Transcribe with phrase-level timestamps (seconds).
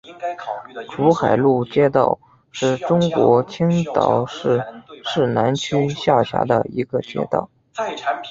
[0.89, 2.17] 珠海路街道
[2.51, 4.59] 是中国青岛市
[5.03, 7.47] 市南区下辖的一个街道。